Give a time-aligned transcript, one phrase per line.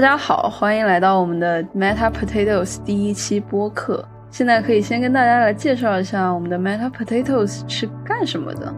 [0.00, 4.02] 大家好，欢迎来到我们的 Meta Potatoes 第一期播客。
[4.30, 8.72] 现在可以先跟大家来介绍一下我们的 Meta Potatoes 是干什么的。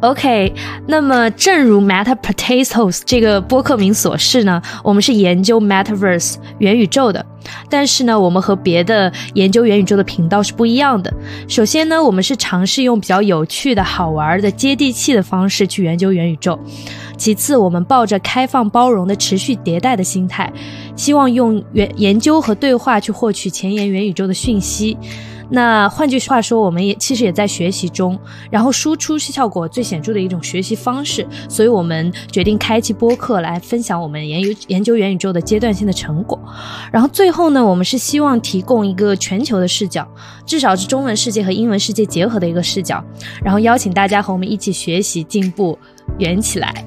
[0.00, 0.52] OK，
[0.88, 7.24] 那么正如 Meta Potatoes 这个播客名所示呢，我们是研究 Metaverse 元宇宙的。
[7.70, 11.12] 但是呢，我们和别的研究元宇宙的频道是不一样的。
[11.46, 16.58] 首先呢，我们是尝试用比较有趣的好玩的、接地气的方式去研究元宇宙。
[17.18, 20.50] 其次，我们抱着开放包容的、持续迭代的心态，
[20.96, 24.96] 希望用研研究和对话去获取前沿元宇宙的讯息。
[25.50, 28.18] 那换句话说，我们也其实也在学习中，
[28.50, 36.38] 然后输出是效果最显著的一种学习方式，所以我们决定开启播客来分享我们研究研究元宇宙的阶段性的成果。
[36.92, 40.06] 然后最后呢，我们是希望提供一个全球的视角，
[40.44, 43.02] 至少是中文世界和英文世界结合的一个视角，
[43.42, 45.78] 然后邀请大家和我们一起学习进步，
[46.18, 46.84] 圆起来。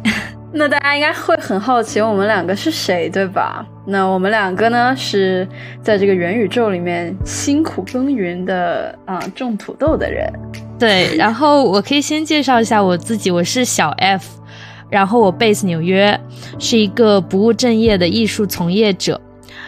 [0.53, 3.66] 那大家应该会很好奇我们两个是谁，对吧？
[3.85, 5.47] 那我们两个呢，是
[5.81, 10.30] 在这个元宇宙里面辛苦耕耘的啊，种土豆的人。
[10.77, 14.41] 对，然后我可以先介绍一下我自己，我是小 F，
[14.89, 16.19] 然后我 base 纽约，
[16.59, 19.21] 是一个不务正业的艺术从业者，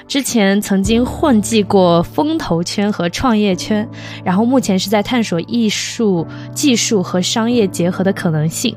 [0.05, 3.87] 之前曾经混迹过风投圈和创业圈，
[4.25, 8.75] 然后目前是在探索艺术、技术和商业结合的可能性。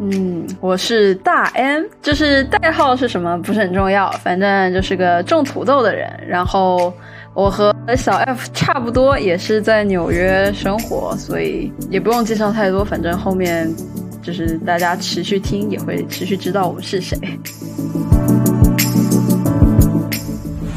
[0.00, 6.12] 嗯，我是大 M，就是代号是什么不是很重要，反正就是个种土豆的人。
[6.26, 6.92] 然后
[7.32, 12.84] 我和小 F 差不多，也是在纽约生活，所以也不用介绍太多。
[12.84, 13.72] 反正后面
[14.20, 17.16] 就是大家持续听，也会持续知道我们是谁。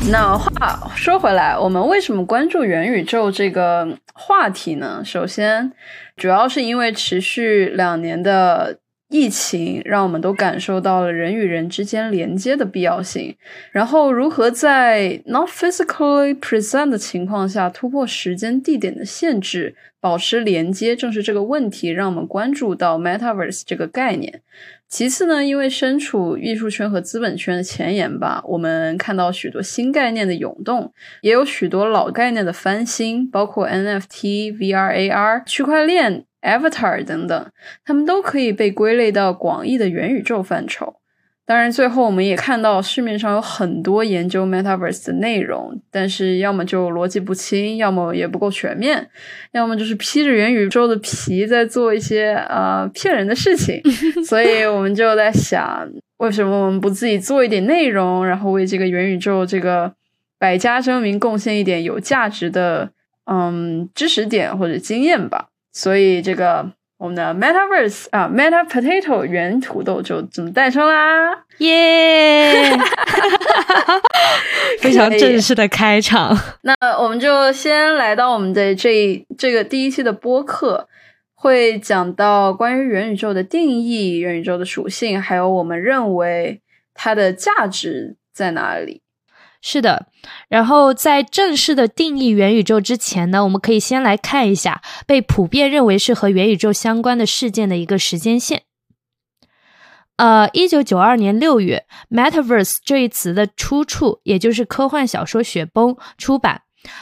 [0.09, 5.01] 那话说回来，我们为什么关注元宇宙这个话题呢？
[5.03, 5.73] 首先，
[6.15, 8.77] 主要是因为持续两年的。
[9.09, 13.35] 疫情让我们都感受到了人与人之间连接的必要性，
[13.71, 24.41] 然后如何在 not physically present 的情况下突破时间地点的限制，保持连接，正是这个问题让我们关注到 metaverse 这个概念。
[24.89, 36.26] 其次呢，因为身处艺术圈和资本圈的前沿吧，我们看到许多新概念的涌动，也有许多老概念的翻新，包括 NFT、VR、AR、区块链。
[36.47, 37.51] Avatar 等等，
[37.85, 40.95] 他们都可以被归类到广义的元宇宙范畴。
[41.45, 49.09] 当然，最后我们也看到市面上有很多研究 Metaverse 的内容，但是要么就逻辑不清，要么也不够全面，
[49.53, 53.81] 要么就是披着元宇宙的皮在做一些呃骗人的事情。
[54.27, 59.93] 所以我们就在想，为什么我们不自己做一点内容，然后为这个元宇宙这个
[60.37, 62.91] 百家争鸣贡献一点有价值的
[63.25, 65.47] 嗯知识点或者经验吧？
[65.79, 71.45] 所以，这个我们的 Metaverse 啊，Meta Potato 原土豆就这么诞生啦！
[71.59, 72.75] 耶，
[74.81, 76.35] 非常正式的开场。
[76.63, 80.87] 那我们就先来到我们的这这个第一期的播客，
[81.35, 86.59] 会讲到关于元宇宙的定义、元宇宙的属性，还有我们认为
[86.95, 89.03] 它的价值在哪里。
[89.61, 90.07] 是的，
[90.49, 98.63] 然后在正式的定义元宇宙之前呢，我们可以先来看一下被普遍认为是和元宇宙相关的事件的一个时间线。
[100.17, 106.61] 呃，一九九二年六月，“metaverse” 这一词的出处，也就是科幻小说《雪崩》出版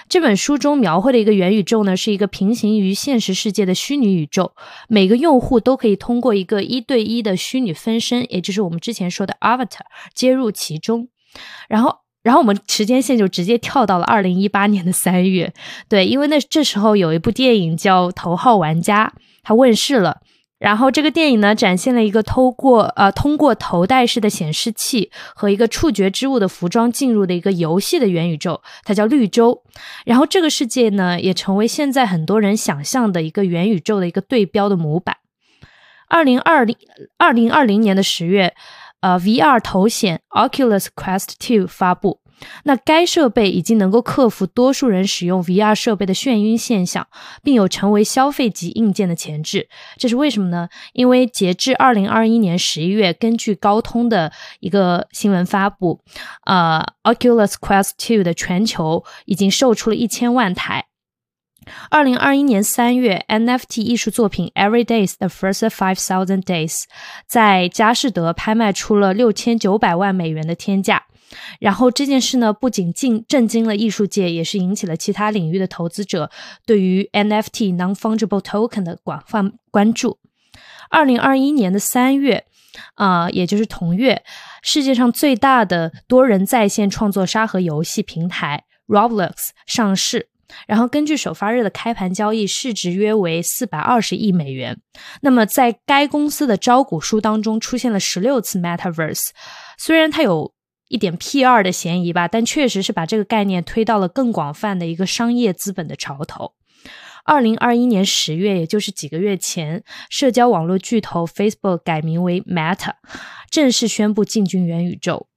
[0.09, 4.53] 这本书中描绘的一个元宇宙呢，是一个平行于现实世界的虚拟宇宙，
[4.87, 9.81] 每个用户都可以通过一个一对一的虚拟分身，也就是我们之前说的 avatar，
[10.13, 11.09] 接入其中，
[11.67, 12.04] 然后。
[12.25, 15.53] 然后我们时间线就直接跳到了二零一八年的三月，
[15.87, 19.13] 对，因为那这时候有一部电影叫《头号玩家》，
[19.43, 20.21] 它问世了。
[20.57, 29.61] 然后这个电影呢，展现了一个通过呃通过头戴式的显示器和一个触觉之物的服装进入的一个游戏的元宇宙，它叫绿洲。
[30.03, 35.17] 然后这个世界呢，也成为现在很多人想象的一个元宇宙的一个对标的模板。
[36.09, 36.75] 二零二零
[37.19, 38.55] 二零二零年的十月。
[39.01, 42.21] 呃，VR 头显 Oculus Quest Two 发布，
[42.63, 47.07] 那该设备已经能够克服多数人使用 VR 设备的眩晕现象，
[47.43, 49.69] 并有成为消费级硬件的潜质。
[49.97, 50.69] 这是为什么呢？
[50.93, 56.01] 因为截至二零二一年十一月，根据高通的一个新闻发布，
[56.45, 60.85] 呃，Oculus Quest 2的全球已经售出了一千万台。
[61.89, 66.73] 二零二一年三月，NFT 艺术作品《Every Days the First Five Thousand Days》
[67.27, 71.05] 在佳士得拍卖出了六千九百万美元的天价。
[71.59, 76.29] 然后这件事呢，不仅惊震惊了艺术界，也是引起了其他领域的投资者
[76.65, 80.19] 对于 NFT non-fungible token 的广泛关注。
[80.89, 82.45] 二零二一年的三月，
[82.93, 84.23] 啊，也就是同月。
[84.61, 90.29] 世界上最大的多人在线创作沙盒游戏平台 Roblox 上市。
[90.67, 94.79] 然后根据首发日的开盘交易，市值约为四百二十亿美元。
[95.21, 99.29] 那么在该公司的招股书当中出现了十六次 Metaverse，
[99.77, 100.53] 虽然它有
[100.87, 106.53] 一点 P2 的嫌疑吧，但确实是把这个概念推到了更广泛的一个商业资本的潮头。
[107.23, 112.93] 二零二一年十月，也就是几个月前，社交网络巨头 Facebook 改名为 Meta，
[113.49, 115.27] 正式宣布进军元宇宙。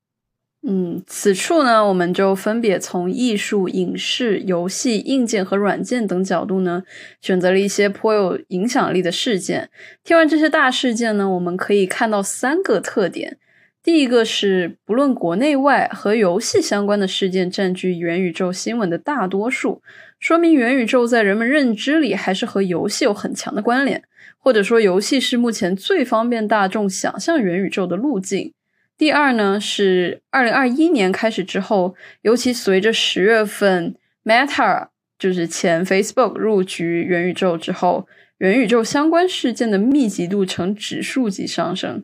[0.67, 6.83] 嗯，此处呢，我们就分别从艺术、影视、游戏、硬件和软件等角度呢，
[7.23, 9.71] 选择了一些颇有影响力的事件。
[10.05, 13.39] 听完这些大事件呢，我们可以看到三个特点：
[13.88, 19.81] 第一个是，不论国内外，和游戏相关的事件占据元宇宙新闻的大多数，
[20.20, 24.02] 说明元宇宙在人们认知里还是和游戏有很强的关联，
[24.37, 28.52] 或者说，游戏是目前最方便大众想象元宇宙的路径。
[28.99, 34.88] 第二呢，是二零二一年开始之后，尤其随着十月份 Meta
[35.19, 38.06] 就是前 Facebook 入局元宇宙之后，
[38.37, 42.02] 元宇宙相关事件的密集度呈指数级上升，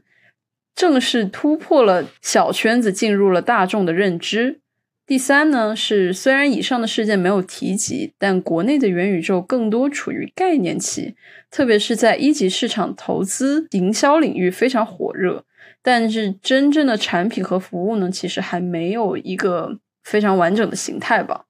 [0.75, 4.61] 正式突破了小圈子，进入了大众的认知。
[5.07, 11.15] 第三呢，是虽然以上的事件没有提及，但国内的元宇宙更多处于概念期，
[11.51, 15.45] 特别是在一级市场投资营销领域非常火热。
[15.83, 21.45] 但是真正的产品和服务呢，其实还没有一个非常完整的形态吧。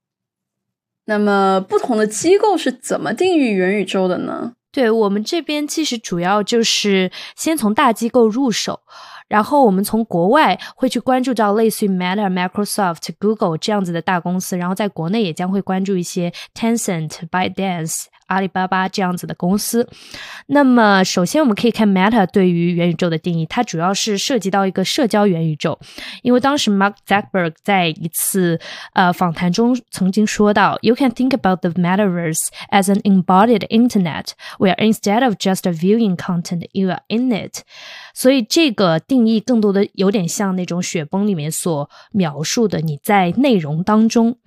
[1.04, 4.54] 那么，不同的机构是怎么定义元宇宙的呢？
[4.72, 8.80] 对我们这边其实主要就是先从大机构入手，
[9.28, 18.04] 然后我们从国外会去关注到类似于 Meta、Microsoft、Google 这样子的大公司，然后在国内也将会关注一些 Tencent、ByteDance。
[18.26, 19.88] 阿里巴巴这样子的公司，
[20.46, 25.78] 那么首先我们可以看 Meta 对于元宇宙的定义，它主要是涉及到一个社交元宇宙。
[26.22, 28.58] 因为当时 Mark Zuckerberg 在一次
[28.92, 32.40] 呃访谈中曾经说到，You can think about the metaverse
[32.70, 34.28] as an embodied internet,
[34.58, 37.62] where instead of just viewing content, you are in it。
[38.14, 44.38] 所以这个定义更多的有点像那种雪崩里面所描述的，你在内容当中。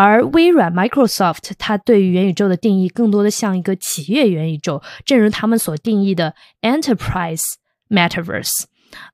[0.00, 7.42] 而微软 Microsoft 它对于元宇宙的定义更多的像一个企业元宇宙，正如他们所定义的 Enterprise
[7.88, 8.66] Metaverse。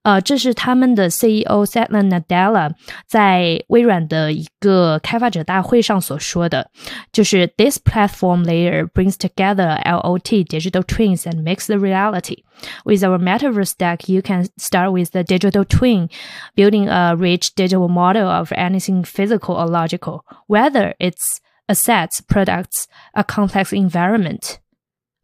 [0.03, 2.73] 呃，这是他们的 CEO Satya Nadella
[3.07, 6.69] 在微软的一个开发者大会上所说的，
[7.13, 12.43] 就是 This platform layer brings together LOT digital twins and makes the reality.
[12.83, 16.09] With our metaverse stack, you can start with the digital twin,
[16.55, 21.39] building a rich digital model of anything physical or logical, whether it's
[21.69, 24.59] assets, products, a complex environment,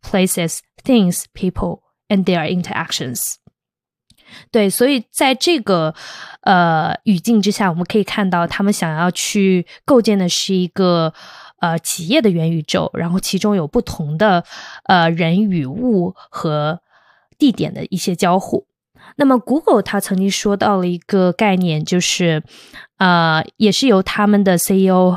[0.01, 3.39] places, things, people, and their interactions.
[4.50, 5.94] 对，所以在这个
[6.42, 11.12] 呃语境之下，我们可以看到他们想要去构建的是一个
[11.60, 14.44] 呃企业的元宇宙，然后其中有不同的
[14.84, 16.80] 呃人与物和
[17.38, 18.66] 地点的一些交互。
[19.16, 22.42] 那么，Google 它曾经说到了一个概念，就是
[22.98, 25.16] 呃，也是由他们的 CEO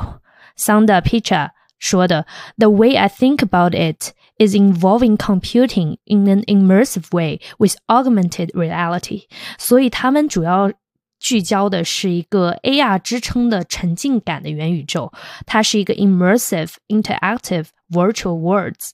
[0.57, 1.49] Sundar Pichai
[1.79, 2.25] 说的
[2.57, 9.24] ：“The way I think about it。” is involving computing in an immersive way with augmented reality，
[9.58, 10.72] 所以他们主要
[11.18, 15.12] 聚焦的是一个 AR 支撑的沉浸感的元宇宙，
[15.46, 18.90] 它是一个 immersive interactive virtual worlds。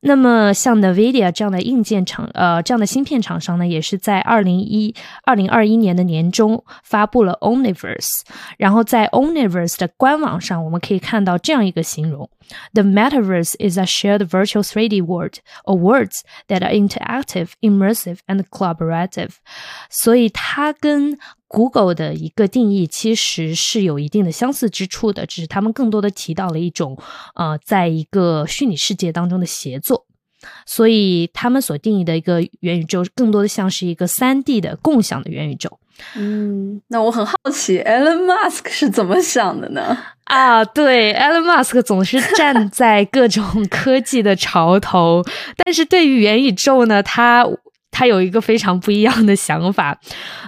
[0.00, 8.10] 那么，像 Nvidia 这样的硬件厂，呃，这样的芯片厂商呢，也是在二零一二零二一年的年中发布了 Omniverse。
[8.58, 12.28] 然后在 Omniverse 的官网上，我们可以看到这样一个形容：
[12.74, 19.36] The metaverse is a shared virtual 3D world or worlds that are interactive, immersive, and collaborative。
[19.88, 21.18] 所以它跟
[21.53, 26.97] Google 的一个定义其实是有一定的相似之处的，只是他们更多的提到了一种
[27.35, 30.05] 呃，在一个虚拟世界当中的协作，
[30.65, 35.77] 所以他们所定义的一个元宇宙，更多的像是一个三 D 的共享的元宇宙。
[36.15, 39.97] 嗯，那我很好奇，Elon Musk 是怎么想的呢？
[40.23, 45.21] 啊，对，Elon Musk 总是站在各种 科技的潮头，
[45.57, 47.45] 但是对于元宇宙呢，他。
[47.91, 49.99] 他有一个非常不一样的想法，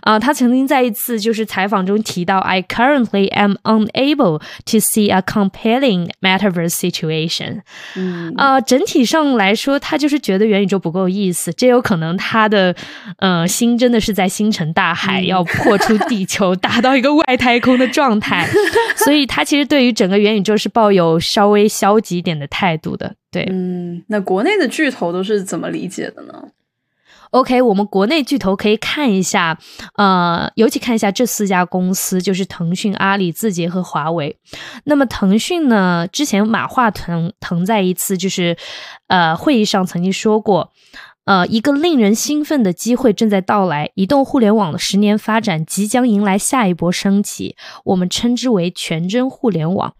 [0.01, 7.61] 啊，他曾经在一次就是采访中提到，I currently am unable to see a compelling metaverse situation。
[7.95, 12.73] 嗯，啊，整体上来说，他就是觉得元宇宙不够意思，这有可能他的
[13.17, 18.47] 呃心真的是在星辰大海，要破出地球，达到一个外太空的状态，
[19.03, 23.15] 所以他其实对于整个元宇宙是抱有稍微消极一点的态度的。
[23.29, 26.33] 对，嗯，那国内的巨头都是怎么理解的呢？
[27.33, 29.57] OK，我们国内巨头可以看一下，
[29.95, 34.37] 呃，尤其看一下这四家公司，就是腾讯、阿里、字节和华为。
[34.83, 38.55] 那么腾讯呢，之前马化腾腾在一次就是
[39.07, 40.71] 呃会议上曾经说过。
[41.25, 49.93] 呃，一个令人兴奋的机会正在到来，移动互联网的十年发展即将迎来下一波升级，我们称之为全真互联网。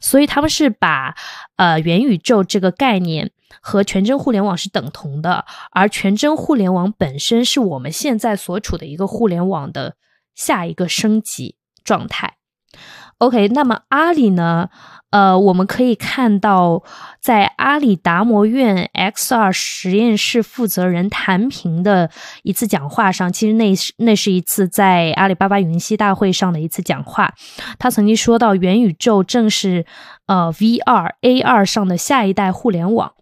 [0.00, 1.16] 所以他们是把
[1.58, 9.96] 呃元宇宙这个概念和全真互联网是等同的，而全真互联网本身是我们现在所处的一个互联网的
[10.34, 12.36] 下一个升级状态。
[13.18, 14.70] OK，那么阿里呢？
[15.10, 16.82] 呃，我们可以看到，
[17.20, 22.10] 在阿里达摩院 XR 实验室负责人谭平的
[22.42, 27.32] 一次讲话上，其实那是那是一次在阿里巴巴云栖大会上的一次讲话。
[27.78, 29.86] 他曾经说到，元宇宙正是
[30.26, 33.12] 呃 VR AR 上的下一代互联网。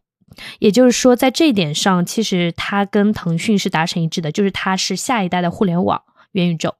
[0.59, 6.03] 也就是说，在这一点上，其实他跟腾讯是达成一致的，就是它是下一代的互联网
[6.33, 6.75] 元宇宙。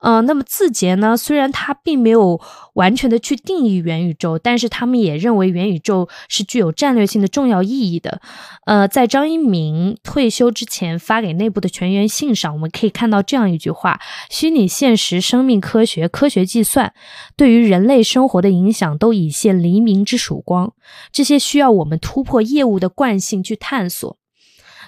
[0.00, 1.16] 嗯，那么字节呢？
[1.16, 2.38] 虽然它并没有
[2.74, 8.20] 完全的去定义元宇宙，但是他们也认为元宇宙是具有战略性的重要意义的。
[8.66, 13.98] 呃，在张一鸣退休之前发给内部的全员信上，我们可以看到这样一句话：
[14.28, 16.92] 虚拟现实、生命科学、科学计算，
[17.34, 20.74] 对于人类生活的影响都已现黎明之曙光。
[21.10, 24.18] 这些需要我们突破业务的惯性去探索，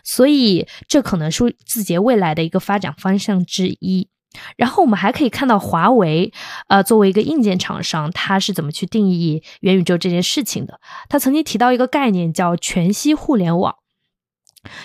[0.05, 4.09] 所以这可能是字节未来的一个发展方向之一。
[4.57, 6.33] 然后我们还可以看到华为，
[6.68, 10.80] 呃，作为一个硬件厂商，它是怎么去定义元宇宙这件事情的？
[11.09, 13.75] 它曾经提到一个概念叫全息互联网。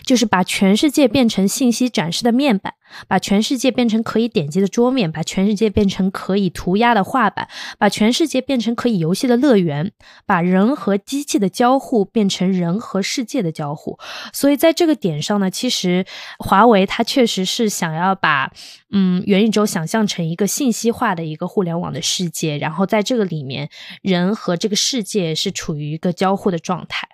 [0.03, 2.73] 就是把全世界变成信息展示的面板，
[3.07, 7.47] 把全世界变成可以点击的桌面，把全世界变成可以涂鸦的画板，
[7.77, 9.91] 把全世界变成可以游戏的乐园，
[10.25, 13.97] 把人和机器的交互变成人和世界的交互。
[14.31, 16.05] 所以在这个点上呢，其实
[16.39, 18.51] 华为它确实是想要把
[18.91, 23.69] 嗯元宇宙想象成一个信息化的一个互联网的世界，然后在这个里面，
[24.01, 27.07] 人和这个世界是处于一个交互的状态。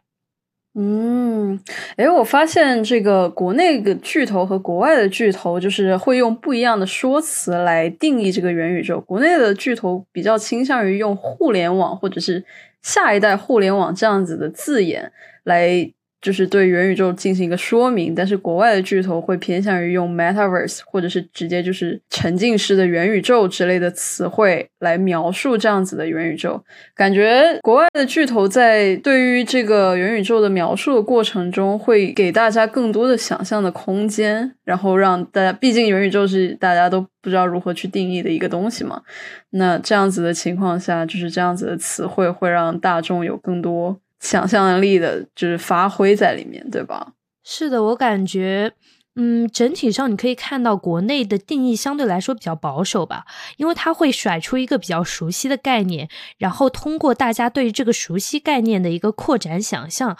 [0.75, 1.59] 嗯，
[1.97, 9.01] 诶，我发现这个国内的巨头和国外的巨头，就是会用不一样的说辞来定义这个元宇宙。
[9.01, 12.45] 国内的巨头比较倾向于用“互联网”或者是
[12.83, 15.11] “下一代互联网”这样子的字眼
[15.43, 15.91] 来。
[16.21, 26.61] 就是对元宇宙进行一个说明，但是国外的巨头会偏向于用 metaverse 或者是直接就是沉浸式的元宇宙之类的词汇来描述这样子的元宇宙。
[26.93, 39.01] 感觉国外的巨头在对于这个元宇宙的描述的过程中，会给大家更多的想象的空间，然后让大家，毕竟元宇宙是大家都不知道如何去定义的一个东西嘛。
[39.51, 43.99] 那这样子的情况下，就是这样子的词汇会让大众有更多。
[44.19, 47.13] 想象力的，就是发挥在里面，对吧？
[47.43, 48.73] 是的，我感觉，
[49.15, 53.25] 嗯，整体上你可以看到国内的定义相对来说比较保守吧，
[53.57, 60.17] 因为它会甩出一个比较熟悉的概念，然后通过大家对这个熟悉概念的一个扩展想象。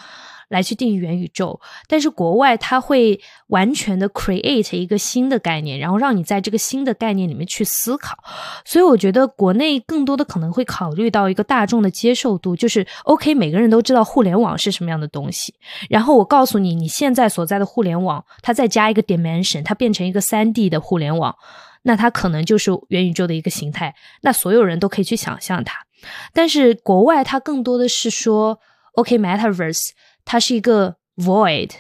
[0.50, 8.18] 来去定义元宇宙，但是国外它会完全的 create 一个新的概念，然后让你在这个新的概念里面去思考。
[8.66, 15.54] 所以我觉得国内更多的可能会考虑到一个大众的接受度，就是 OK，每个人都知道互联网是什么样的东西。
[15.88, 21.36] 然后我告诉你，你现在所在的互联网，它再加一个 dimension，它变成一个三 D 的互联网，
[21.84, 23.94] 那它可能就是元宇宙的一个形态。
[24.22, 25.86] 那所有人都可以去想象它。
[26.34, 28.60] 但是国外它更多的是说
[28.94, 29.90] OK，metaverse。
[30.26, 31.72] 它是一个 void，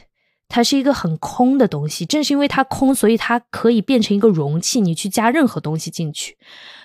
[0.48, 2.05] 它是一个很空的东西。
[2.05, 6.38] 正是因为它空，所以它可以变成一个容器，你去加任何东西进去。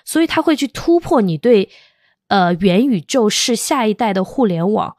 [0.03, 1.69] 所以它会去突破你对
[2.27, 4.95] 呃元宇宙是下一代的互联网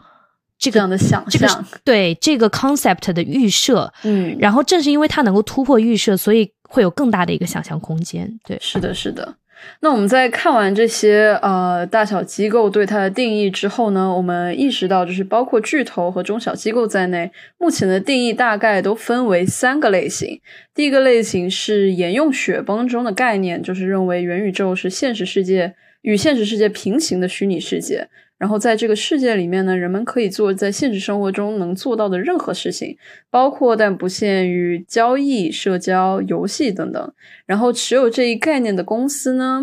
[0.58, 3.92] 这个样的想象，对这个 concept 的预设。
[4.02, 8.40] 嗯，然后正是因为它能够突破预设，所以会有更大的一个想象空间。
[8.42, 9.36] 对，是的，是的。
[9.80, 20.40] 那我们在看完这些呃大小机构对它的定义之后呢，我们意识到，就是包括巨头和中小机构在内，目前的定义大概都分为三个类型。
[20.75, 28.08] 第一个类型是沿用雪崩中的概念，就是认为元宇宙是现实世界与现实世界平行的虚拟世界。
[28.38, 32.99] 然后在这个世界里面呢，人们可以做在现实生活中能做到的任何事情，
[33.31, 37.12] 包括但不限于交易、社交、游戏等等。
[37.47, 39.62] 然后持有这一概念的公司呢，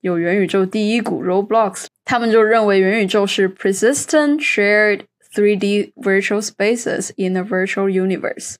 [0.00, 5.00] 有元宇宙第一股 Roblox，他们就认为元宇宙是 persistent shared
[5.34, 8.54] 3D virtual spaces in a virtual universe。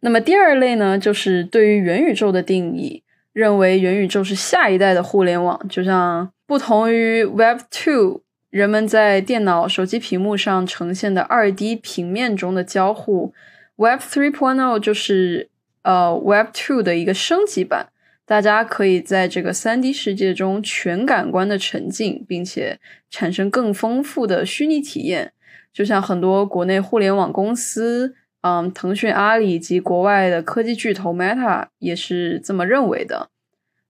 [0.00, 8.25] 那么第二类呢，就是对于元宇宙的定义，认为元宇宙是下一代的互联网，就像不同于 Web Two。
[8.50, 13.34] 人们在电脑、手机屏幕上呈现的二 D 平面中的交互
[13.76, 15.50] ，Web 3.0就是
[15.82, 17.88] 呃 Web Two 的一个升级版。
[18.24, 25.32] 大家可以在这个三 D 世界中全感官的沉浸，并且产生更丰富的虚拟体验。
[25.72, 33.28] 就像很多国内互联网公司，嗯，腾讯、阿里以及国外的科技巨头 Meta 也是这么认为的。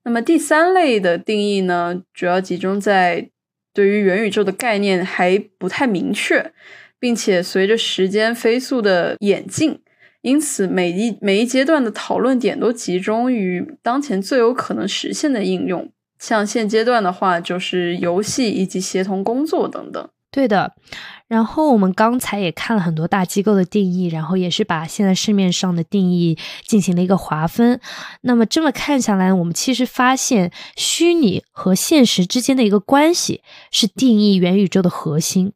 [0.03, 3.29] 那么第三类的定义呢，主要集中在
[3.77, 6.51] 对于元宇宙的概念还不太明确，
[6.99, 9.79] 并且随着时间飞速的演进。
[10.21, 15.91] 因此，每一每一阶段的讨论点都集中于当前最有可能实现的应用。
[16.17, 20.09] 像现阶段的话，就是游戏以及协同工作等等。
[20.31, 20.73] 对的。
[21.27, 27.81] 然后我们刚才也看了很多大机构的定义，然后也是把现在市面上的定义进行了一个划分。
[28.21, 33.41] 那么这么看下来，我们其实发现虚拟和现实之间的一个关系
[33.71, 35.53] 是定义元宇宙的核心。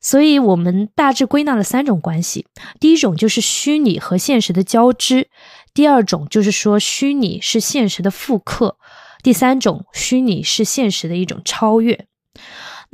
[0.00, 2.46] 所以我们大致归纳了三种关系：
[2.78, 5.28] 第一种就是虚拟和现实的交织；
[5.72, 8.76] 第二种就是说虚拟是现实的复刻；
[9.22, 12.06] 第三种，虚拟是现实的一种超越。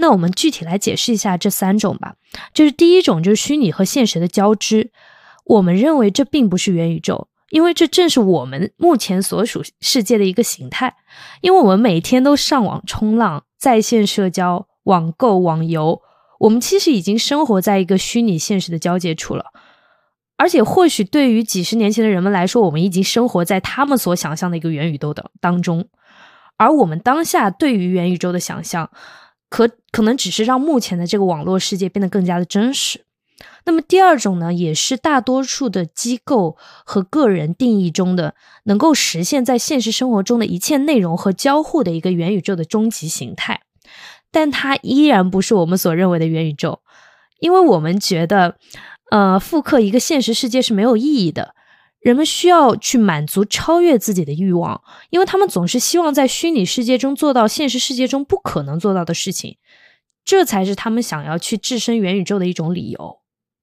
[0.01, 2.15] 那我们具体来解释一下这三种吧。
[2.53, 4.91] 就是第一种，就是虚拟和现实的交织。
[5.45, 10.97] 我们认为这并不是元宇宙，因为这正是我们目前所属世界的一个形态。
[11.41, 16.03] 因为我们每天都上网冲浪、在线社交、网购、网游。
[16.41, 19.45] 我们其实已经生活在一个虚拟现实的交界处了，
[20.39, 25.87] 而且或许对于几十年前的人们来说，我们已经生活在他们所想象的一个元宇宙的当中，
[26.57, 28.91] 而我们当下对于元宇宙的想象，
[29.51, 33.05] 可可能只是让目前的这个网络世界变得更加的真实。
[33.65, 43.61] 那么第二种呢，也是大多数的机构和个人定义中的能够实现在现实生活中的一切内容和交互的一个元宇宙的终极形态。
[44.31, 46.81] 但它依然不是我们所认为的元宇宙，
[47.41, 48.57] 因为我们觉得，
[49.11, 51.55] 呃，复刻一个现实世界是没有意义的。
[52.01, 59.59] 人们需要去满足超越自己的欲望，因为他们总是希望在虚拟世界中做到现实世界中不可能做到的事情，
[60.25, 63.19] 这才是他们想要去置身元宇宙的一种理由。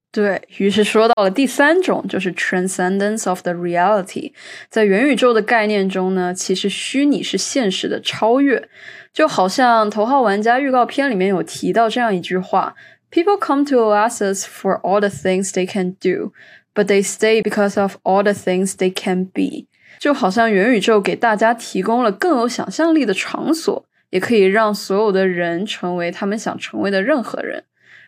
[0.09, 4.31] 对于是说到了第三种，就是 transcendence of the reality。
[4.69, 8.69] 在元宇宙的概念中呢，其实虚拟是现实的超越。
[9.13, 12.75] 就好像《头号玩家》预告片里面有提到这样一句话
[13.11, 16.31] ：“People come to Oasis for all the things they can do,
[16.77, 19.65] but they stay because of all the things they can be。”
[19.99, 27.63] 就好像元宇宙给大家提供了更有想象力的场所，也可以让所有的人成为他们想成为的任何人。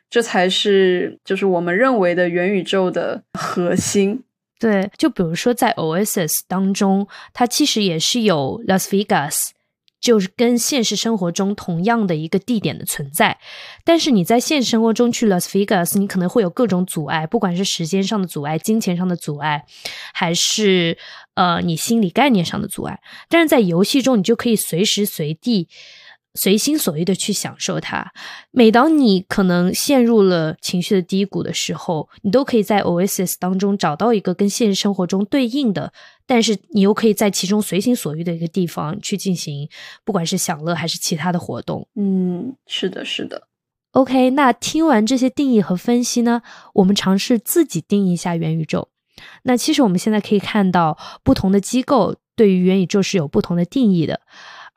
[0.08, 4.24] 这才是就是我们认为的元宇宙的核心。
[4.60, 9.50] 对，就比如说在 OSS 当中，它其实也是有 Las Vegas，
[10.00, 13.38] 就是跟现实生活中同样的一个地点的存在。
[13.84, 19.66] 但是你在现实生活中去 Las Vegas，你可能会有各种阻碍，不管是时间上的阻碍、金钱上的阻碍，
[20.14, 20.98] 还是
[21.36, 23.00] 呃你心理概念上的阻碍。
[23.30, 25.68] 但是在游戏中，你就可以随时随地。
[26.36, 28.14] 随心所欲的去享受它。
[28.52, 35.92] 每当你可能陷入了情绪的低谷的时候，你都可以在 Oasis 当中找到一个跟现实生活中对应的，
[36.30, 39.68] 但是你又可以在其中随心所欲的一个地方去进行，
[40.06, 41.88] 不管是享乐还是其他的活动。
[41.96, 43.48] 嗯，是的，是的。
[43.94, 46.44] OK，那听完这些定义和分析呢，
[46.76, 48.90] 我们尝试自己定义一下元宇宙。
[49.42, 54.22] 那其实我们现在可以看到，不同的机构对于元宇宙是有不同的定义的。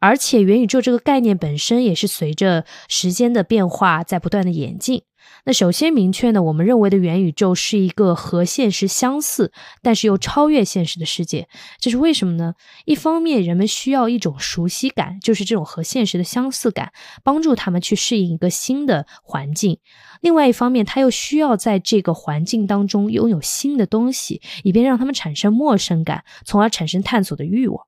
[0.02, 5.04] 而且元宇宙这个概念本身也是随着时间的变化在不断的演进。
[5.44, 11.48] 那首先明确呢，我们认为的元宇宙是一个和现实相似，但是又超越现实的世界。
[11.78, 12.54] 这是为什么呢？
[12.84, 19.76] 一方面，人们需要一种熟悉感，就是这种和现实的相似感，帮助他们去适应一个新的环境；
[20.20, 27.86] 另外一方面，他又需要在这个环境当中拥有新的东西，以便让他们产生陌生感，从而产生探索的欲望。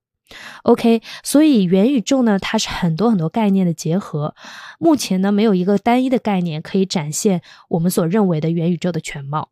[0.63, 4.35] OK，所以元宇宙呢，它是很多很多概念的结合。
[4.79, 9.51] 目前呢，没有一个单一的概念可以展现我们所认为的元宇宙的全貌。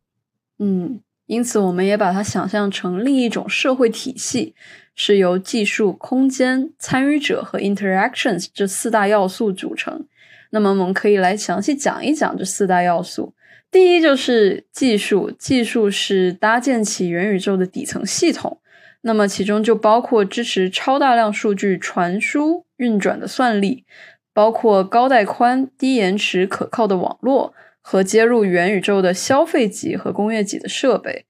[0.59, 4.55] 嗯，因此我们也把它想象成另一种社会体系，
[4.95, 10.07] 是由技术、空间、参与者和 interactions 这四大要素组成。
[10.51, 13.35] 那么我们可以来详细讲一讲这四大要素。
[13.71, 18.59] 第一就是技术，技术是搭建起元宇宙的底层系统。
[19.05, 23.85] 那么其中就包括支持超大量数据传输运转的算力，
[24.33, 31.27] 包括高带宽、低延迟、可靠的网络和接入元宇宙的消费级和工业级的设备。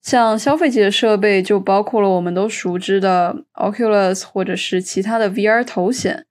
[0.00, 6.26] 像消费级的设备就包括了我们都熟知的 Oculus 或者是其他的 VR 头显、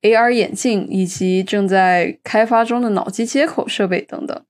[0.00, 4.42] AR 眼镜以及正在开发中的脑机接口设备等等。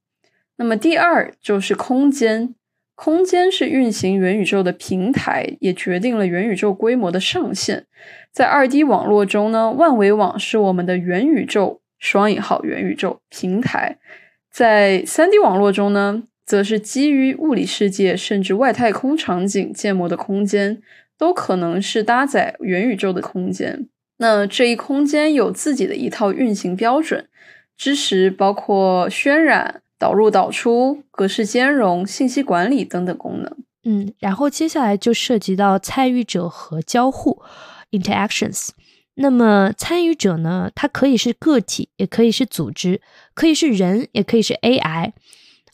[0.59, 2.55] 那么第二就是空间。
[3.05, 7.85] 空间是运行元宇宙的平台，也决定了元宇宙规模的上限。
[8.31, 13.97] 在二 D 网络中呢，万维网是我们的元宇宙（双引号元宇宙）平台；
[14.53, 20.81] 在三 D 网络中呢，则是基于物理世界甚至外太空场景建模的空间，
[21.19, 23.89] 都可能是搭载元宇宙的空间。
[24.19, 27.27] 那这一空间有自己的一套运行标准，
[27.77, 29.81] 支持包括渲染。
[30.03, 33.57] 导入、导出、格式兼容、信息管理等等功能。
[33.85, 37.41] 嗯，然后接下来就涉及到参与者和交互
[37.93, 38.71] （interactions）。
[39.15, 43.01] 那么参与者呢，它可以是个体，也可以是组织，
[43.35, 45.13] 可以是人，也可以是 AI。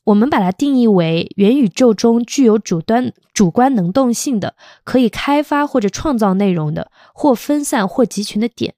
[0.04, 8.74] 我们把它定义为元宇宙中具有主端、主观能动性的，可以开发或者创造内容的，或分散或集群的点。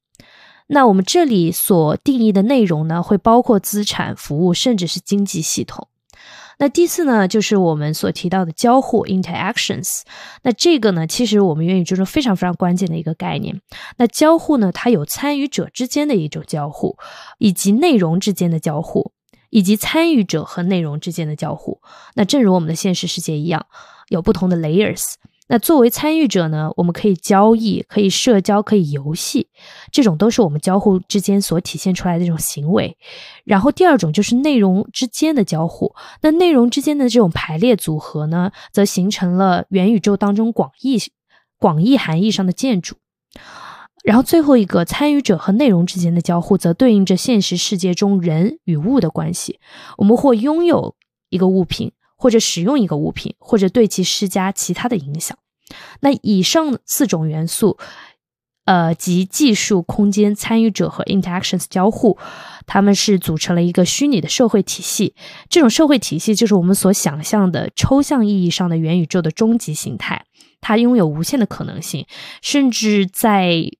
[0.72, 5.88] 那我们这里所定义的内容呢，会包括资产、服务，甚至是经济系统。
[6.58, 10.02] 那第四呢，就是我们所提到的交互 （interactions）。
[10.42, 13.60] 那这个呢，其实我们元宇宙中非常非常关键的一个概念。
[13.96, 16.96] 那交互呢，它有参与者之间的一种交互，
[17.38, 19.12] 以及内容之间的交互，
[19.48, 21.80] 以及参与者和内容之间的交互。
[22.14, 23.66] 那正如我们的现实世界一样，
[24.08, 25.14] 有不同的 layers。
[25.52, 29.48] 那作为参与者呢，我们可以交易，可以社交，可以游戏，
[29.90, 32.96] 这种都是我们交互之间所体现出来的这种行为。
[33.44, 40.98] 然后第二种就是内容之间的交互，那内容之间的这种排列组合呢，则形成了元宇宙当中广义、
[41.58, 42.94] 广义含义上的建筑。
[44.04, 49.58] 然后最后一个参与者和内容之间的交互，则对应着现实世界中人与物的关系。
[49.98, 50.94] 我们或拥有
[51.28, 51.90] 一个物品。
[52.20, 55.38] 或者使用一个物品，或者对其施加其他的影响。
[56.00, 57.78] 那以上四种元素，
[58.66, 62.18] 呃，即技术、空间、参与者和 interactions 交互，
[62.66, 65.14] 他们是组成了一个虚拟的社会体系。
[65.48, 70.26] 这种社会体系就是我们所想象的抽象意义上的元宇宙的终极形态。
[70.60, 72.06] 它拥有无限的可能性，
[72.42, 73.79] 甚至在。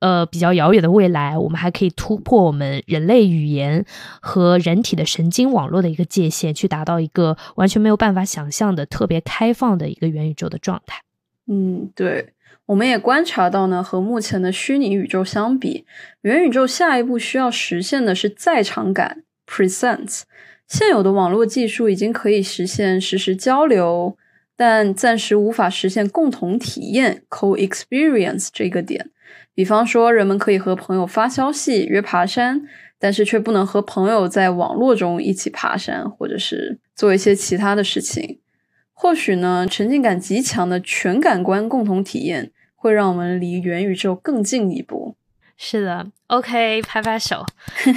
[0.00, 3.84] 呃，比较遥远的未来，我们还可以突破我们人类语言
[4.20, 11.00] 和人体的神经网络的一个界限，去达到一个完全没有办法想象的特别开放的一个元宇宙的状态。
[11.48, 12.34] 嗯，对，
[12.66, 15.86] 我们也观察到呢，和目前的虚拟宇宙相比，
[16.20, 20.22] 元宇宙下一步需要实现的是在场感 （presence）。
[20.68, 24.18] 现有的网络技术已经可以实现实时交流，
[24.56, 29.10] 但暂时无法实现共同体验 （co-experience） 这个点。
[29.56, 32.60] 比方说，人们可以和朋友发消息约爬山，
[32.98, 38.38] 但是却不能和朋友在网络中一起爬山，或者是做一些其他的事情。
[38.92, 45.16] 或许呢，沉浸感极强的全感官共同体验，会让我们离元宇宙更近一步。
[45.56, 47.46] 是的，OK，拍拍手，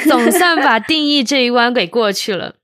[0.07, 2.55] 总算把 定义这一关给过去了。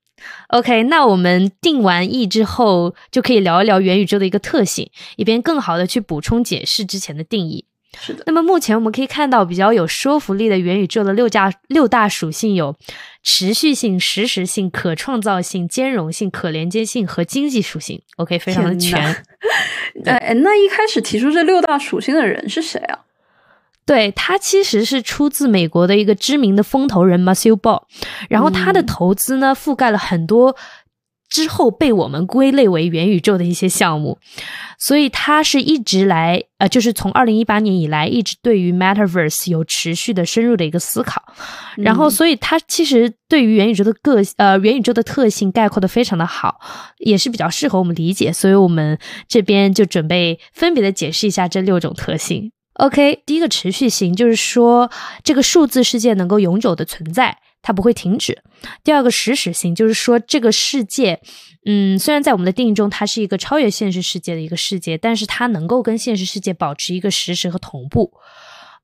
[0.48, 7.66] OK，那我们定完义之后，就可以聊一聊元宇宙的一个特性，以便更好的去补充解释之前的定义。
[7.98, 12.76] 是的，那么目前我们可以看到比较有说服力的元宇宙的六大六大属性有
[13.22, 18.02] 持续性、实时性、可创造性、兼容性、可连接性和经济属性。
[18.16, 19.24] OK，非常的全。
[20.04, 23.00] 哎，那一开始提出这六大属性的人是谁啊？
[23.86, 27.82] 对他其实是出自美国的一个知名的风投人 Matthew Ball，
[28.28, 30.56] 然后他的投资呢覆盖了很多。
[31.28, 34.18] 之后被我们归类为元宇宙的一些项目，
[34.78, 41.22] 所以它是一直来，呃，就是从二零一八年以来，一直对于 Metaverse 有持续的深入的一个思考。
[41.76, 46.60] 然后，所以他其实对于元宇宙的个呃元宇宙的特性概括的非常的好，
[46.98, 48.32] 也是比较适合我们理解。
[48.32, 52.52] 所以我们这边就准备分别的解释一下这六种特性。
[52.74, 54.90] OK，第一个持续性就是说
[55.24, 57.38] 这个数字世界能够永久的存在。
[57.66, 58.44] 它不会停止。
[58.84, 61.20] 第二个实时性，就是说这个世界，
[61.64, 68.12] 嗯，虽然在我们的定义中，它是一个超越现实世界的一个世界，但是它能够跟现实世界保持一个实时和同步。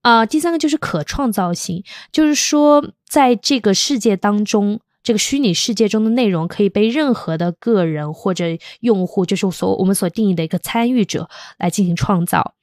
[0.01, 8.47] 啊，第三个就是可创造性，就是说在这个世界当中，这个虚拟世界中的内容可以被任何的个人或者
[8.81, 12.55] 用户，就是所我们所定义的一个参与者来进行创造。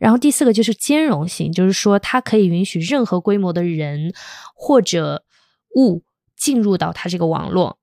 [0.00, 4.12] 然后第四个就是兼容性，就是说它可以允许任何规模的人
[4.56, 5.22] 或者
[5.74, 6.02] 物
[6.36, 7.78] 进入到它这个网络，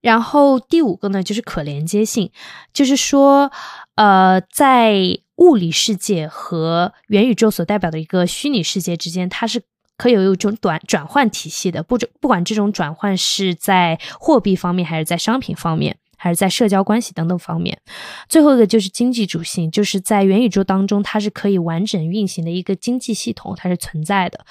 [0.00, 2.30] 然后第五个呢，就是可连接性，
[2.72, 3.50] 就是说，
[3.94, 9.62] 呃，在物理世界和元宇宙所代表的一个虚拟世界之间，它是
[9.96, 15.96] 可以有一种转转换体系的，不不管这种转换是在货币方面还是在商品方面。
[16.22, 17.80] 还是在社交关系等等方面，
[18.28, 24.44] 最后一个就是经济主性，就是在元宇宙当中，它是可以完整运行的一个经济系统，它是存在的，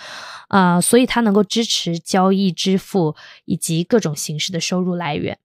[0.47, 5.37] 啊，所以它能够支持交易、支付以及各种形式的收入来源。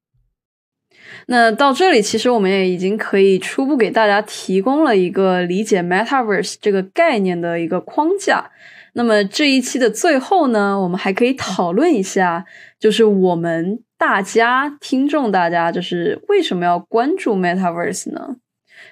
[1.26, 8.50] 那到这里，其实我们也已经可以初步给大家提供了一个理解 Metaverse 这个概念的一个框架。
[8.94, 12.46] 那么这一期的最后呢，我们还可以讨论一下，
[12.80, 18.36] 就是我们大家听众大家，就是为什么要关注 Metaverse 呢？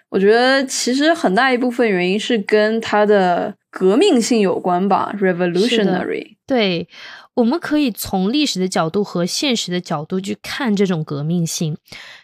[0.08, 6.36] 我觉得其实很大一部分原因是跟它的革命性有关吧，revolutionary。
[6.46, 6.88] 对，
[7.34, 11.76] 我们可以从历史的角度和现实的角度去看这种革命性，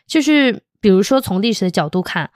[0.07, 2.31] 就是比如说从历史的角度看，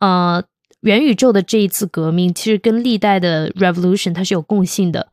[0.00, 0.42] 呃。
[0.82, 5.08] 元宇宙的这一次革命，其实跟历代的 revolution 它是有共性的。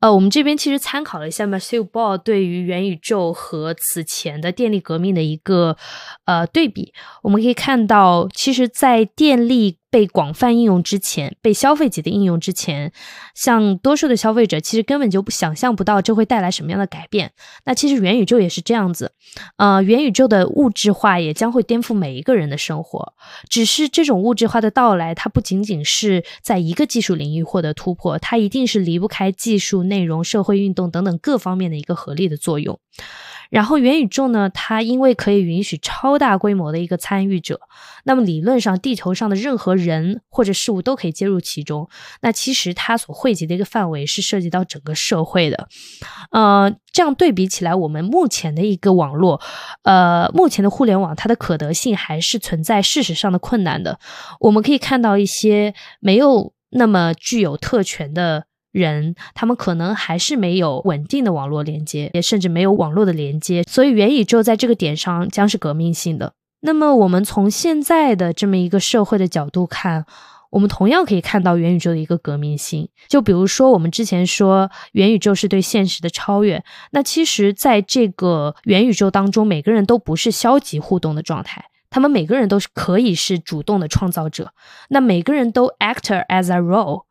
[0.00, 5.76] 呃，我们这边其实参考了一下 m a t h e w Ball 对于元宇宙和此前的电力革命的一个
[6.24, 12.92] 呃对比，我们可以看到，其实，在电力被广泛应用之前，被消费级的应用之前，
[13.34, 17.32] 像多数的消费者其实根本就不想象不到这会带来什么样的改变。
[17.64, 19.12] 那其实元宇宙也是这样子，
[19.56, 23.14] 呃，元宇宙的物质化也将会颠覆每一个人的生活。
[23.48, 29.78] 只是这种物质化的到来，它不仅仅是在一个技术领域获得突破，它一定是离不开技术。
[29.88, 32.78] 内容、社会运动等等各方面的一个合力的作用。
[33.50, 37.60] 然后元宇宙呢，它因为可以允许超大规模的一个参与者，
[38.04, 41.88] 那么理论上地球上的任何人或者事物都可以接入其中。
[42.20, 45.68] 那其实它所汇集的一个范围是涉及到整个社会的。
[46.30, 49.40] 呃，这样对比起来，我们目前的一个网络，
[49.82, 53.98] 呃，目前的互联网，它的可得性还是存在事实上的困难的。
[54.40, 58.47] 我们可以看到一些没有那么具有特权的。
[58.78, 66.32] 人，他们可能还是没有稳定的网络连接，也甚至没有网络的连接，所以元宇宙在这个点上将是革命性的。
[66.60, 70.06] 那么，我们从现在的这么一个社会的角度看，
[70.50, 72.88] 我们同样可以看到元宇宙的一个革命性。
[73.06, 84.52] 就比如说，我们之前说元宇宙是对现实的超越，那其实在这个元宇宙当中，每个人都不是消极互动的状态，他们每个人都是可以是主动的创造者。
[84.88, 87.07] 那每个人都 actor as a role。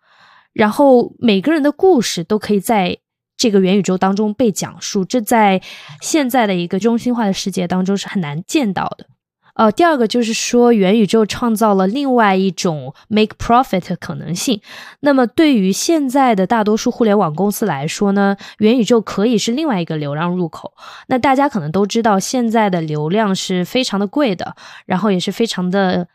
[0.58, 2.98] 然后每个人的故事都可以在
[3.38, 5.62] 这个元宇宙当中被讲述，这在
[6.02, 9.06] 现在的一个中心化的世界当中是很难见到的。
[9.54, 14.62] 呃，第二个就是说，元宇宙创造了另外一种 make profit 的可能性。
[15.00, 20.74] 那么对于现在的大多数互联网公司来说呢，元宇宙可以是另外一个流量入口。
[21.08, 26.08] 那大家可能都知道，现在的流量是非常的贵的，然后也是非常的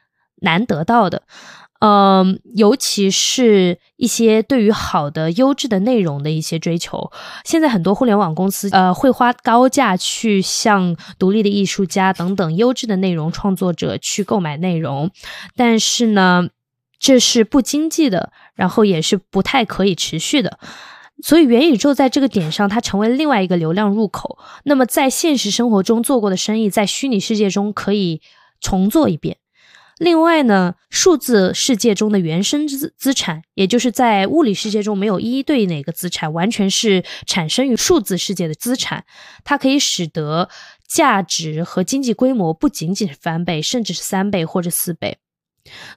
[0.43, 1.23] 难得到的。
[1.85, 7.11] 嗯，尤其是一些对于好的优质的内容的一些追求，
[7.45, 15.11] 现在很多互联网公司呃会花高价去向独立的艺术家等等优质的内容创作者去购买内容，
[15.57, 16.51] 但是呢，
[17.01, 20.61] 这是不经济的，然后也是不太可以持续的，
[21.21, 24.39] 所以元宇宙在这个点上它成为另外一个流量入口。
[24.63, 28.21] 那么在现实生活中做过的生意，在虚拟世界中可以
[28.61, 29.39] 重做一遍。
[30.03, 39.05] 另外呢，数字世界中的原生资资产，也就是在物理世界中没有一一对应哪个资产，完全是产生于数字世界的资产，
[39.45, 40.49] 它可以使得
[40.89, 45.19] 价值和经济规模不仅仅是翻倍，甚至是三倍或者四倍。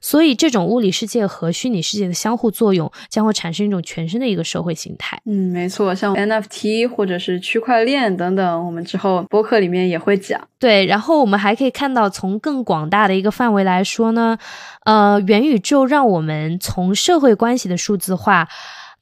[0.00, 5.20] 所以，这种物理世界和虚拟世界的相互作用，将会产生一种全新的一个社会形态。
[5.26, 10.48] 嗯，没错，像 NFT 或者是区块链等等，我们之后播客里面也会讲。
[10.58, 14.38] 对，然后我们还可以看到，从更广大的一个范围来说呢，
[14.84, 18.48] 呃，元宇宙让我们从社会关系的数字化，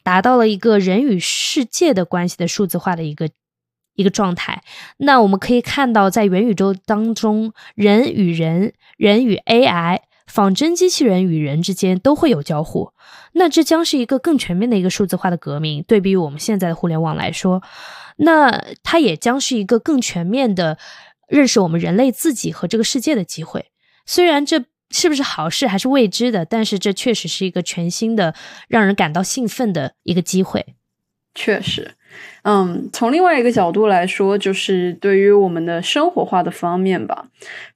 [0.02, 3.28] 达到了一个人与世界的关系的数字化的一个
[3.94, 4.62] 一个状态。
[4.96, 10.00] 那我们可以看到，在元宇宙当中，人与人，人与 AI。
[10.26, 12.92] 仿真机器人与人之间都会有交互，
[13.32, 15.82] 那这将是一个更全面的一个数字化的革命。
[15.86, 17.62] 对比于我们现在的互联网来说，
[18.16, 20.78] 那它也将是一个更全面的
[21.28, 23.66] 认识我们人类自己和这个世界的机会。
[24.06, 28.34] 虽然这是不是好事还是未知的，但是这确实是一个全新的、
[28.68, 30.74] 让人感到兴奋的一个机会。
[31.34, 31.96] 确实。
[32.42, 37.26] 嗯，从另外一个角度来说，就是对于我们的生活化的方面吧。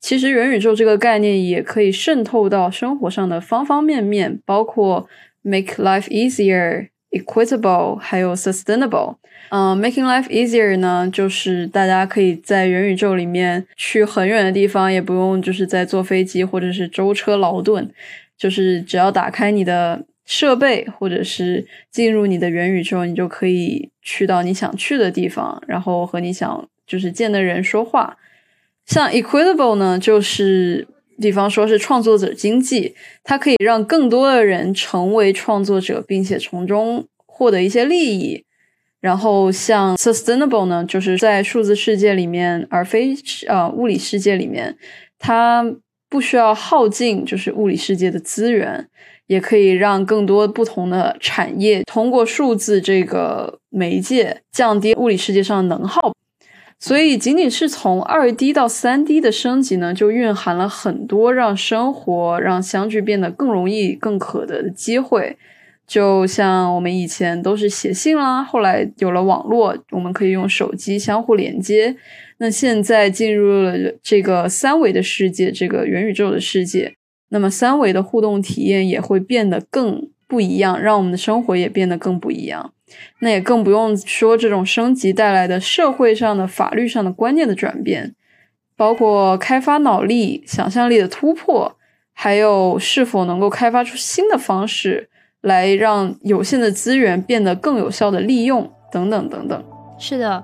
[0.01, 5.09] 其实元宇宙这个概念也可以渗透到生活上的方方面面，包括
[5.43, 9.17] make life easier、equitable，还有 sustainable。
[9.51, 17.91] 嗯，making life easier 呢，就是大家可以在元宇宙里面去很远的地方，也不用就是在坐飞机或者是舟车劳顿，
[18.37, 20.05] 就是只要打开你的。
[20.29, 28.19] 设备，或者是进入你的元宇宙，你就可以去到你想去的地方，然后和你想就是见的人说话。
[28.85, 30.87] 像 Equitable 呢，就是
[31.19, 38.45] 比方说是创作者经济，它可以让更多的人成为创作者，并且从中获得一些利益。
[39.01, 43.15] 然后像 Sustainable 呢，就是在数字世界里面，而非
[43.47, 44.77] 呃物理世界里面。
[45.19, 45.65] 它
[46.11, 48.89] 不需要耗尽就是物理世界的资源，
[49.29, 56.13] 也可以让更多不同的产业通过数字这个媒介降低物理世界上的能耗。
[56.81, 65.37] 所以，仅仅是从二 D 到三 D 的升级呢，就蕴含了很多让生活、让相聚变得更容易、更可得的机会。
[65.89, 71.97] 就像我们以前都是写信啦，后来有了网络，我们可以用手机相互连接。
[72.39, 76.95] 那现在进入了这个三维的世界，这个元宇宙的世界，
[77.31, 82.73] 那么三维的互动体验也会变得更不一样，让我们的生活也变得更不一样。
[83.21, 88.15] 那也更不用说这种升级带来的社会上的、法律上的观念的转变，
[88.77, 91.77] 包括开发脑力、想象力的突破，
[92.15, 95.11] 还有是否能够开发出新的方式
[95.43, 99.65] 来让有限的资源变得更有效的利用，等等等等。
[99.99, 100.43] 是的，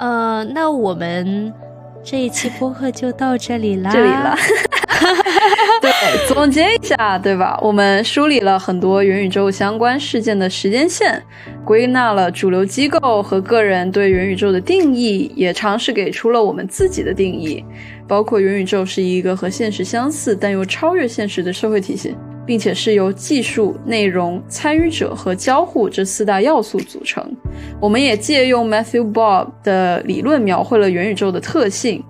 [0.00, 1.54] 呃，那我们
[2.02, 3.90] 这一期播客就到这里啦。
[3.92, 4.36] 这里了。
[5.80, 5.90] 对，
[6.28, 7.58] 总结一下，对吧？
[7.62, 11.20] 我们梳理了很多元宇宙相关事件的时间线，
[11.64, 17.64] 归纳了主流机构和个人对元宇宙的定义，也尝试给出了我们自己的定义，
[18.06, 22.14] 包括元宇宙是一个和现实相似但又超越现实的社会体系，
[22.46, 27.24] 并且是由技术、内容、参与者和交互这四大要素组成。
[27.80, 32.04] 我们也借用 Matthew Bob 的理论，描绘了元宇宙的特性。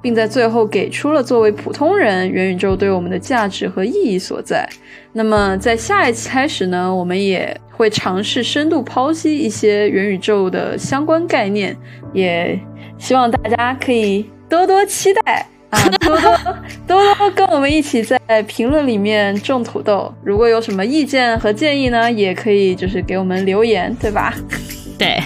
[0.00, 4.68] 并在最后给出了作为普通人元宇宙对我们的价值和意义所在。
[5.12, 11.76] 那么，在下一期开始呢，我们也会尝试深度剖析一些元宇宙的相关概念，
[12.12, 12.58] 也
[12.98, 16.38] 希望大家可以多多期待啊，多多
[16.86, 20.12] 多多跟我们一起在评论里面种土豆。
[20.22, 24.34] 如果有什么意见和建议呢，也可以就是给我们留言，对吧？
[24.96, 25.20] 对。